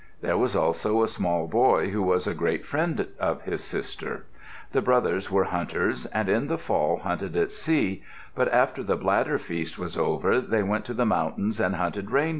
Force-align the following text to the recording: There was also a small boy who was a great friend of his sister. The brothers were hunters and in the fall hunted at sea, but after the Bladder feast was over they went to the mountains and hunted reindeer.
There 0.21 0.35
was 0.35 0.55
also 0.55 1.03
a 1.03 1.07
small 1.07 1.47
boy 1.47 1.91
who 1.91 2.01
was 2.01 2.25
a 2.25 2.33
great 2.33 2.65
friend 2.65 3.07
of 3.19 3.43
his 3.43 3.63
sister. 3.63 4.25
The 4.71 4.81
brothers 4.81 5.29
were 5.29 5.43
hunters 5.43 6.07
and 6.07 6.27
in 6.27 6.47
the 6.47 6.57
fall 6.57 6.97
hunted 7.01 7.37
at 7.37 7.51
sea, 7.51 8.01
but 8.33 8.51
after 8.51 8.81
the 8.81 8.97
Bladder 8.97 9.37
feast 9.37 9.77
was 9.77 9.95
over 9.99 10.41
they 10.41 10.63
went 10.63 10.85
to 10.85 10.95
the 10.95 11.05
mountains 11.05 11.59
and 11.59 11.75
hunted 11.75 12.09
reindeer. 12.09 12.29